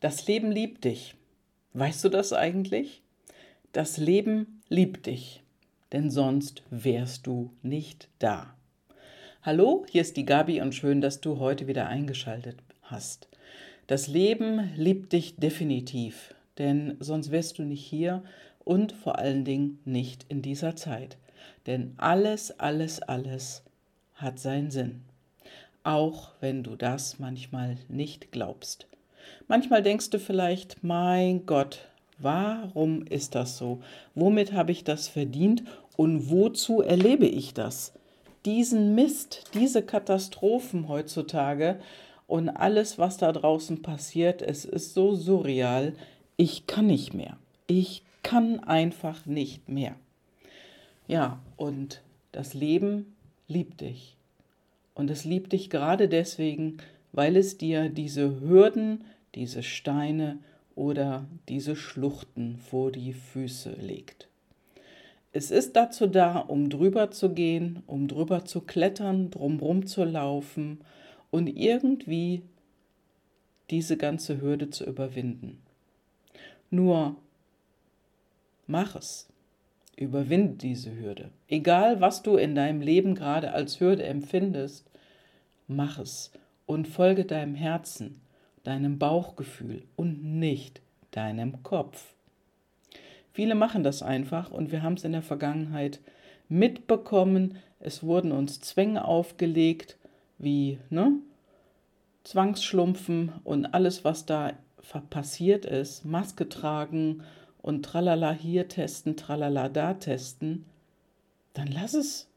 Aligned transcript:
Das 0.00 0.26
Leben 0.26 0.52
liebt 0.52 0.84
dich. 0.84 1.14
Weißt 1.72 2.04
du 2.04 2.10
das 2.10 2.34
eigentlich? 2.34 3.00
Das 3.72 3.96
Leben 3.96 4.60
liebt 4.68 5.06
dich, 5.06 5.42
denn 5.90 6.10
sonst 6.10 6.62
wärst 6.70 7.26
du 7.26 7.50
nicht 7.62 8.08
da. 8.18 8.54
Hallo, 9.42 9.86
hier 9.88 10.02
ist 10.02 10.18
die 10.18 10.26
Gabi 10.26 10.60
und 10.60 10.74
schön, 10.74 11.00
dass 11.00 11.22
du 11.22 11.38
heute 11.38 11.66
wieder 11.66 11.86
eingeschaltet 11.86 12.58
hast. 12.82 13.28
Das 13.86 14.06
Leben 14.06 14.70
liebt 14.76 15.14
dich 15.14 15.36
definitiv, 15.36 16.34
denn 16.58 16.98
sonst 17.00 17.30
wärst 17.30 17.58
du 17.58 17.62
nicht 17.62 17.84
hier 17.84 18.22
und 18.64 18.92
vor 18.92 19.18
allen 19.18 19.46
Dingen 19.46 19.78
nicht 19.86 20.26
in 20.28 20.42
dieser 20.42 20.76
Zeit. 20.76 21.16
Denn 21.66 21.94
alles, 21.96 22.60
alles, 22.60 23.00
alles 23.00 23.62
hat 24.14 24.40
seinen 24.40 24.70
Sinn. 24.70 25.04
Auch 25.84 26.32
wenn 26.40 26.62
du 26.62 26.76
das 26.76 27.18
manchmal 27.18 27.78
nicht 27.88 28.30
glaubst. 28.30 28.86
Manchmal 29.48 29.82
denkst 29.82 30.10
du 30.10 30.18
vielleicht, 30.18 30.82
mein 30.82 31.46
Gott, 31.46 31.88
warum 32.18 33.04
ist 33.06 33.34
das 33.34 33.58
so? 33.58 33.80
Womit 34.14 34.52
habe 34.52 34.72
ich 34.72 34.84
das 34.84 35.08
verdient 35.08 35.62
und 35.96 36.30
wozu 36.30 36.82
erlebe 36.82 37.26
ich 37.26 37.54
das? 37.54 37.92
Diesen 38.44 38.94
Mist, 38.94 39.44
diese 39.54 39.82
Katastrophen 39.82 40.88
heutzutage 40.88 41.78
und 42.26 42.48
alles, 42.48 42.98
was 42.98 43.16
da 43.16 43.32
draußen 43.32 43.82
passiert, 43.82 44.42
es 44.42 44.64
ist 44.64 44.94
so 44.94 45.14
surreal. 45.14 45.94
Ich 46.36 46.66
kann 46.66 46.86
nicht 46.86 47.14
mehr. 47.14 47.36
Ich 47.66 48.02
kann 48.22 48.60
einfach 48.60 49.26
nicht 49.26 49.68
mehr. 49.68 49.94
Ja, 51.08 51.38
und 51.56 52.02
das 52.32 52.54
Leben 52.54 53.14
liebt 53.48 53.80
dich. 53.80 54.16
Und 54.94 55.10
es 55.10 55.24
liebt 55.24 55.52
dich 55.52 55.70
gerade 55.70 56.08
deswegen, 56.08 56.78
weil 57.12 57.36
es 57.36 57.58
dir 57.58 57.88
diese 57.88 58.40
Hürden, 58.40 59.04
diese 59.36 59.62
Steine 59.62 60.38
oder 60.74 61.26
diese 61.48 61.76
Schluchten 61.76 62.56
vor 62.56 62.90
die 62.90 63.12
Füße 63.12 63.70
legt. 63.72 64.28
Es 65.32 65.50
ist 65.50 65.76
dazu 65.76 66.06
da, 66.06 66.38
um 66.38 66.70
drüber 66.70 67.10
zu 67.10 67.30
gehen, 67.32 67.82
um 67.86 68.08
drüber 68.08 68.46
zu 68.46 68.62
klettern, 68.62 69.30
drumrum 69.30 69.86
zu 69.86 70.02
laufen 70.04 70.80
und 71.30 71.46
irgendwie 71.46 72.42
diese 73.70 73.98
ganze 73.98 74.40
Hürde 74.40 74.70
zu 74.70 74.84
überwinden. 74.84 75.62
Nur 76.70 77.16
mach 78.66 78.96
es. 78.96 79.28
Überwinde 79.96 80.54
diese 80.56 80.94
Hürde. 80.94 81.30
Egal, 81.48 82.00
was 82.00 82.22
du 82.22 82.36
in 82.36 82.54
deinem 82.54 82.80
Leben 82.80 83.14
gerade 83.14 83.52
als 83.52 83.80
Hürde 83.80 84.04
empfindest, 84.04 84.90
mach 85.68 85.98
es 85.98 86.32
und 86.66 86.86
folge 86.86 87.24
deinem 87.24 87.54
Herzen 87.54 88.20
deinem 88.66 88.98
Bauchgefühl 88.98 89.84
und 89.96 90.24
nicht 90.24 90.80
deinem 91.10 91.62
Kopf. 91.62 92.14
Viele 93.32 93.54
machen 93.54 93.82
das 93.82 94.02
einfach 94.02 94.50
und 94.50 94.72
wir 94.72 94.82
haben 94.82 94.94
es 94.94 95.04
in 95.04 95.12
der 95.12 95.22
Vergangenheit 95.22 96.00
mitbekommen. 96.48 97.58
Es 97.80 98.02
wurden 98.02 98.32
uns 98.32 98.60
Zwänge 98.60 99.04
aufgelegt, 99.04 99.96
wie 100.38 100.78
ne, 100.90 101.12
Zwangsschlumpfen 102.24 103.32
und 103.44 103.66
alles, 103.66 104.04
was 104.04 104.26
da 104.26 104.54
passiert 105.10 105.64
ist, 105.64 106.04
Maske 106.04 106.48
tragen 106.48 107.22
und 107.62 107.84
tralala 107.84 108.32
hier 108.32 108.68
testen, 108.68 109.16
tralala 109.16 109.68
da 109.68 109.94
testen, 109.94 110.64
dann 111.52 111.68
lass 111.68 111.94
es. 111.94 112.28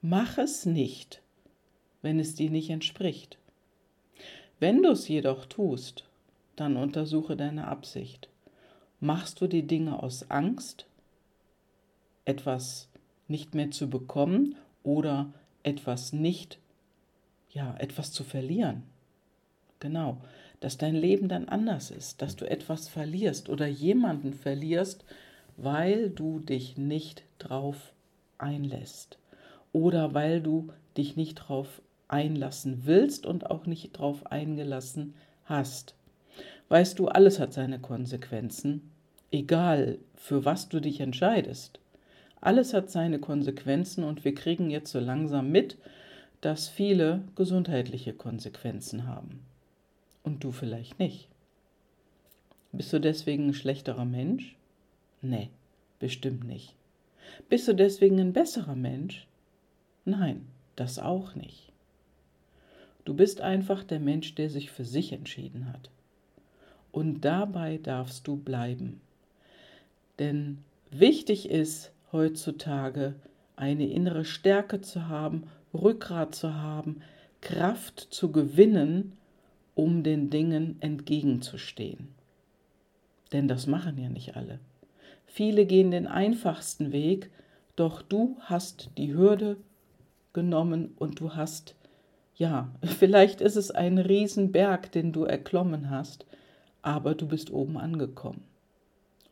Mach 0.00 0.38
es 0.38 0.64
nicht, 0.64 1.22
wenn 2.02 2.20
es 2.20 2.34
dir 2.34 2.50
nicht 2.50 2.70
entspricht. 2.70 3.38
Wenn 4.60 4.82
du 4.82 4.90
es 4.90 5.06
jedoch 5.06 5.46
tust, 5.46 6.04
dann 6.56 6.76
untersuche 6.76 7.36
deine 7.36 7.68
Absicht. 7.68 8.28
Machst 9.00 9.40
du 9.40 9.46
die 9.46 9.66
Dinge 9.66 10.02
aus 10.02 10.30
Angst, 10.30 10.86
etwas 12.24 12.88
nicht 13.28 13.54
mehr 13.54 13.70
zu 13.70 13.88
bekommen 13.88 14.56
oder 14.82 15.32
etwas 15.62 16.12
nicht, 16.12 16.58
ja, 17.50 17.76
etwas 17.78 18.12
zu 18.12 18.24
verlieren? 18.24 18.82
Genau, 19.78 20.18
dass 20.58 20.76
dein 20.76 20.96
Leben 20.96 21.28
dann 21.28 21.48
anders 21.48 21.92
ist, 21.92 22.20
dass 22.20 22.34
du 22.34 22.50
etwas 22.50 22.88
verlierst 22.88 23.48
oder 23.48 23.68
jemanden 23.68 24.34
verlierst, 24.34 25.04
weil 25.56 26.10
du 26.10 26.40
dich 26.40 26.76
nicht 26.76 27.22
drauf 27.38 27.92
einlässt 28.38 29.18
oder 29.72 30.14
weil 30.14 30.40
du 30.40 30.72
dich 30.96 31.16
nicht 31.16 31.34
drauf 31.36 31.80
einlassen 32.08 32.82
willst 32.84 33.26
und 33.26 33.50
auch 33.50 33.66
nicht 33.66 33.92
drauf 33.92 34.26
eingelassen 34.26 35.14
hast. 35.44 35.94
Weißt 36.68 36.98
du, 36.98 37.08
alles 37.08 37.38
hat 37.38 37.52
seine 37.52 37.78
Konsequenzen, 37.78 38.90
egal 39.30 39.98
für 40.16 40.44
was 40.44 40.68
du 40.68 40.80
dich 40.80 41.00
entscheidest. 41.00 41.80
Alles 42.40 42.74
hat 42.74 42.90
seine 42.90 43.18
Konsequenzen 43.18 44.04
und 44.04 44.24
wir 44.24 44.34
kriegen 44.34 44.70
jetzt 44.70 44.92
so 44.92 45.00
langsam 45.00 45.50
mit, 45.50 45.76
dass 46.40 46.68
viele 46.68 47.22
gesundheitliche 47.34 48.12
Konsequenzen 48.12 49.06
haben. 49.06 49.40
Und 50.22 50.44
du 50.44 50.52
vielleicht 50.52 50.98
nicht. 50.98 51.28
Bist 52.70 52.92
du 52.92 53.00
deswegen 53.00 53.48
ein 53.48 53.54
schlechterer 53.54 54.04
Mensch? 54.04 54.54
Nee, 55.22 55.48
bestimmt 55.98 56.44
nicht. 56.44 56.74
Bist 57.48 57.66
du 57.66 57.74
deswegen 57.74 58.20
ein 58.20 58.32
besserer 58.32 58.76
Mensch? 58.76 59.26
Nein, 60.04 60.46
das 60.76 60.98
auch 60.98 61.34
nicht. 61.34 61.67
Du 63.08 63.14
bist 63.14 63.40
einfach 63.40 63.84
der 63.84 64.00
Mensch, 64.00 64.34
der 64.34 64.50
sich 64.50 64.70
für 64.70 64.84
sich 64.84 65.14
entschieden 65.14 65.72
hat. 65.72 65.88
Und 66.92 67.22
dabei 67.22 67.78
darfst 67.78 68.28
du 68.28 68.36
bleiben. 68.36 69.00
Denn 70.18 70.58
wichtig 70.90 71.48
ist 71.48 71.90
heutzutage 72.12 73.14
eine 73.56 73.88
innere 73.88 74.26
Stärke 74.26 74.82
zu 74.82 75.08
haben, 75.08 75.44
Rückgrat 75.72 76.34
zu 76.34 76.52
haben, 76.52 77.00
Kraft 77.40 78.08
zu 78.10 78.30
gewinnen, 78.30 79.16
um 79.74 80.02
den 80.02 80.28
Dingen 80.28 80.76
entgegenzustehen. 80.80 82.08
Denn 83.32 83.48
das 83.48 83.66
machen 83.66 83.96
ja 83.96 84.10
nicht 84.10 84.36
alle. 84.36 84.58
Viele 85.24 85.64
gehen 85.64 85.92
den 85.92 86.06
einfachsten 86.06 86.92
Weg, 86.92 87.30
doch 87.74 88.02
du 88.02 88.36
hast 88.40 88.90
die 88.98 89.14
Hürde 89.14 89.56
genommen 90.34 90.92
und 90.98 91.20
du 91.20 91.34
hast 91.34 91.74
ja, 92.38 92.72
vielleicht 92.82 93.42
ist 93.42 93.56
es 93.56 93.70
ein 93.70 93.98
Riesenberg, 93.98 94.90
den 94.92 95.12
du 95.12 95.24
erklommen 95.24 95.90
hast, 95.90 96.24
aber 96.80 97.14
du 97.14 97.26
bist 97.26 97.50
oben 97.50 97.76
angekommen. 97.76 98.44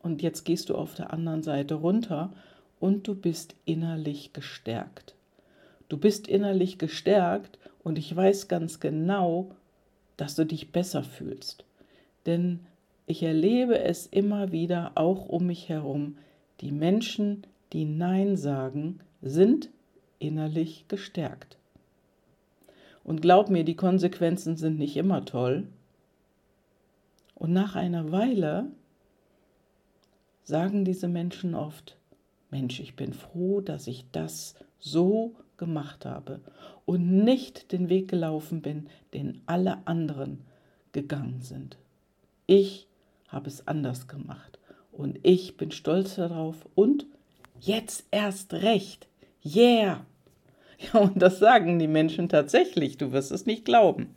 Und 0.03 0.21
jetzt 0.21 0.43
gehst 0.43 0.69
du 0.69 0.75
auf 0.75 0.93
der 0.93 1.11
anderen 1.11 1.41
Seite 1.41 1.75
runter 1.75 2.31
und 2.79 3.07
du 3.07 3.15
bist 3.15 3.55
innerlich 3.65 4.33
gestärkt. 4.33 5.15
Du 5.89 5.97
bist 5.97 6.27
innerlich 6.27 6.77
gestärkt 6.77 7.57
und 7.83 7.97
ich 7.97 8.13
weiß 8.15 8.47
ganz 8.47 8.79
genau, 8.79 9.51
dass 10.17 10.35
du 10.35 10.45
dich 10.45 10.71
besser 10.71 11.03
fühlst. 11.03 11.63
Denn 12.25 12.59
ich 13.05 13.23
erlebe 13.23 13.79
es 13.79 14.05
immer 14.05 14.51
wieder 14.51 14.91
auch 14.95 15.27
um 15.27 15.47
mich 15.47 15.69
herum. 15.69 16.17
Die 16.59 16.71
Menschen, 16.71 17.43
die 17.71 17.85
Nein 17.85 18.35
sagen, 18.35 18.99
sind 19.21 19.69
innerlich 20.19 20.85
gestärkt. 20.89 21.57
Und 23.07 23.21
glaub 23.21 23.49
mir, 23.49 23.63
die 23.63 23.77
Konsequenzen 23.77 24.57
sind 24.57 24.77
nicht 24.77 24.97
immer 24.97 25.23
toll. 25.23 25.65
Und 27.35 27.53
nach 27.53 27.77
einer 27.77 28.11
Weile 28.11 28.67
sagen 30.43 30.83
diese 30.83 31.07
Menschen 31.07 31.55
oft, 31.55 31.95
Mensch, 32.51 32.81
ich 32.81 32.97
bin 32.97 33.13
froh, 33.13 33.61
dass 33.61 33.87
ich 33.87 34.05
das 34.11 34.55
so 34.77 35.35
gemacht 35.55 36.05
habe 36.05 36.41
und 36.85 37.23
nicht 37.23 37.71
den 37.71 37.87
Weg 37.87 38.09
gelaufen 38.09 38.61
bin, 38.61 38.87
den 39.13 39.41
alle 39.45 39.77
anderen 39.85 40.41
gegangen 40.91 41.41
sind. 41.41 41.77
Ich 42.45 42.87
habe 43.29 43.47
es 43.47 43.69
anders 43.69 44.09
gemacht 44.09 44.59
und 44.91 45.17
ich 45.23 45.55
bin 45.55 45.71
stolz 45.71 46.15
darauf 46.15 46.67
und 46.75 47.05
jetzt 47.61 48.05
erst 48.11 48.53
recht. 48.53 49.07
Yeah! 49.45 50.05
Ja, 50.93 50.99
und 50.99 51.21
das 51.21 51.39
sagen 51.39 51.79
die 51.79 51.87
Menschen 51.87 52.29
tatsächlich, 52.29 52.97
du 52.97 53.11
wirst 53.11 53.31
es 53.31 53.45
nicht 53.45 53.65
glauben. 53.65 54.13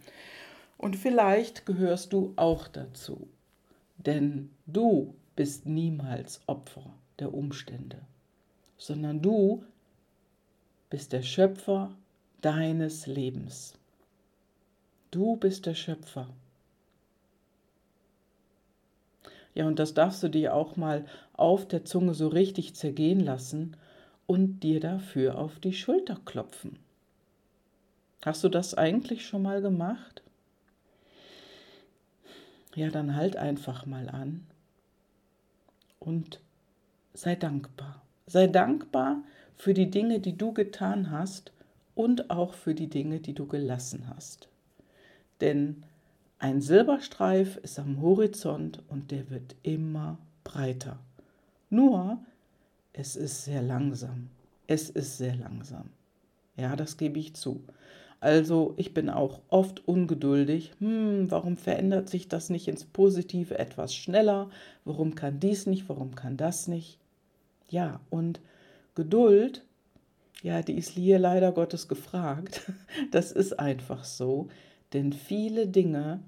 Und 0.77 0.97
vielleicht 0.97 1.67
gehörst 1.67 2.13
du 2.13 2.33
auch 2.37 2.69
dazu, 2.69 3.29
denn 3.99 4.51
du 4.67 5.15
bist 5.37 5.67
niemals 5.67 6.41
Opfer 6.47 6.95
der 7.19 7.35
Umstände, 7.35 7.99
sondern 8.77 9.21
du 9.21 9.65
bist 10.89 11.13
der 11.13 11.23
Schöpfer 11.23 11.95
deines 12.41 13.07
Lebens. 13.07 13.75
Du 15.11 15.37
bist 15.37 15.67
der 15.67 15.75
Schöpfer. 15.75 16.29
Ja, 19.55 19.67
und 19.67 19.79
das 19.79 19.95
darfst 19.95 20.23
du 20.23 20.29
dir 20.29 20.55
auch 20.55 20.77
mal 20.77 21.05
auf 21.35 21.67
der 21.67 21.85
Zunge 21.85 22.15
so 22.15 22.29
richtig 22.29 22.75
zergehen 22.75 23.21
lassen 23.21 23.77
und 24.31 24.61
dir 24.61 24.79
dafür 24.79 25.39
auf 25.39 25.59
die 25.59 25.73
Schulter 25.73 26.17
klopfen. 26.25 26.79
Hast 28.25 28.45
du 28.45 28.49
das 28.49 28.75
eigentlich 28.75 29.27
schon 29.27 29.43
mal 29.43 29.61
gemacht? 29.61 30.23
ja, 32.75 32.89
dann 32.89 33.17
halt 33.17 33.37
einfach 33.37 33.87
mal 33.87 34.09
an 34.09 34.47
und 35.99 36.41
sei 37.15 37.35
dankbar. 37.35 38.03
Sei 38.27 38.47
dankbar 38.47 39.23
für 39.57 39.75
die 39.75 39.91
Dinge, 39.91 40.21
die 40.21 40.37
du 40.37 40.53
getan 40.53 41.11
hast 41.11 41.53
und 41.95 42.31
auch 42.31 42.55
für 42.55 42.75
die 42.75 42.89
Dinge, 42.89 43.21
die 43.21 43.35
du 43.35 43.47
gelassen 43.47 44.07
hast. 44.15 44.49
Denn 45.41 45.83
ein 46.39 46.61
Silberstreif 46.61 47.57
ist 47.57 47.79
am 47.79 48.01
Horizont 48.01 48.83
und 48.89 49.11
der 49.11 49.31
wird 49.31 49.57
immer 49.63 50.19
breiter. 50.45 50.99
Nur, 51.71 52.25
es 53.01 53.17
ist 53.17 53.45
sehr 53.47 53.63
langsam. 53.63 54.29
Es 54.67 54.91
ist 54.91 55.17
sehr 55.17 55.35
langsam. 55.35 55.89
Ja, 56.57 56.77
das 56.77 56.99
gebe 56.99 57.19
ich 57.19 57.35
zu. 57.35 57.65
Also 58.21 58.75
ich 58.77 58.93
bin 58.93 59.09
auch 59.09 59.41
oft 59.49 59.89
ungeduldig. 59.89 60.73
Hm, 60.81 61.31
warum 61.31 61.57
verändert 61.57 62.11
sich 62.11 62.29
das 62.29 62.51
nicht 62.51 62.69
ins 62.69 62.85
Positive 62.85 63.59
etwas 63.59 63.95
schneller? 63.95 64.51
Warum 64.85 65.15
kann 65.15 65.41
dies 65.41 65.65
nicht? 65.65 65.89
Warum 65.89 66.15
kann 66.15 66.37
das 66.37 66.69
nicht? 66.69 66.99
Ja, 67.71 68.01
und 68.11 68.41
Geduld, 68.95 69.65
ja, 70.43 70.61
die 70.61 70.75
ist 70.75 70.91
hier 70.91 71.19
leider 71.19 71.53
Gottes 71.53 71.89
gefragt. 71.89 72.71
Das 73.13 73.33
ist 73.33 73.59
einfach 73.59 74.05
so. 74.05 74.49
Denn 74.93 75.15
viele 75.15 75.67
Dinge, 75.67 76.21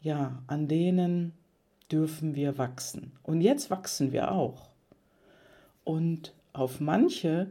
ja, 0.00 0.42
an 0.46 0.68
denen 0.68 1.32
dürfen 1.92 2.34
wir 2.34 2.56
wachsen. 2.56 3.12
Und 3.22 3.42
jetzt 3.42 3.68
wachsen 3.70 4.10
wir 4.12 4.32
auch. 4.32 4.73
Und 5.84 6.34
auf 6.52 6.80
manche 6.80 7.48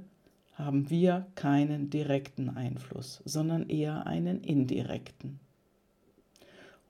haben 0.55 0.89
wir 0.89 1.27
keinen 1.35 1.89
direkten 1.89 2.49
Einfluss, 2.49 3.21
sondern 3.25 3.69
eher 3.69 4.05
einen 4.05 4.41
indirekten. 4.41 5.39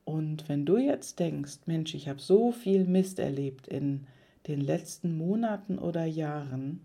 Und 0.05 0.49
wenn 0.49 0.65
du 0.65 0.77
jetzt 0.77 1.19
denkst, 1.19 1.59
Mensch, 1.65 1.93
ich 1.93 2.09
habe 2.09 2.19
so 2.19 2.51
viel 2.51 2.85
Mist 2.85 3.19
erlebt 3.19 3.67
in 3.67 4.05
den 4.47 4.59
letzten 4.59 5.17
Monaten 5.17 5.79
oder 5.79 6.05
Jahren, 6.05 6.81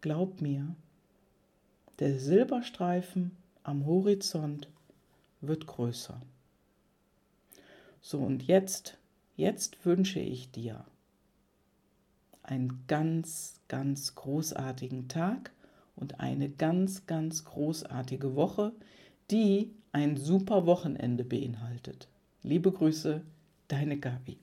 glaub 0.00 0.40
mir, 0.40 0.74
der 1.98 2.18
Silberstreifen 2.18 3.32
am 3.62 3.86
Horizont 3.86 4.68
wird 5.40 5.66
größer. 5.66 6.20
So 8.00 8.18
und 8.18 8.42
jetzt, 8.44 8.98
jetzt 9.36 9.84
wünsche 9.84 10.20
ich 10.20 10.50
dir 10.50 10.84
einen 12.42 12.84
ganz, 12.86 13.60
ganz 13.68 14.14
großartigen 14.14 15.08
Tag 15.08 15.52
und 15.96 16.20
eine 16.20 16.50
ganz, 16.50 17.06
ganz 17.06 17.44
großartige 17.44 18.34
Woche, 18.34 18.72
die 19.30 19.72
ein 19.92 20.16
super 20.16 20.66
Wochenende 20.66 21.24
beinhaltet. 21.24 22.08
Liebe 22.42 22.72
Grüße, 22.72 23.22
deine 23.68 23.98
Gabi. 23.98 24.38